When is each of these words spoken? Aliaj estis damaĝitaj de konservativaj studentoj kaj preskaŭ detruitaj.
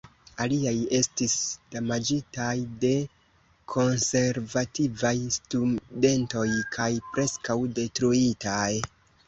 Aliaj 0.43 0.77
estis 0.99 1.33
damaĝitaj 1.75 2.55
de 2.85 2.91
konservativaj 3.75 5.13
studentoj 5.37 6.49
kaj 6.79 6.91
preskaŭ 7.15 7.61
detruitaj. 7.81 8.69